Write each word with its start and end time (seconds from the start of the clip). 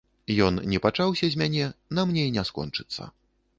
Ён 0.45 0.55
не 0.71 0.79
пачаўся 0.85 1.29
з 1.35 1.41
мяне, 1.43 1.69
на 1.99 2.09
мне 2.11 2.27
і 2.31 2.35
не 2.41 2.49
скончыцца. 2.53 3.01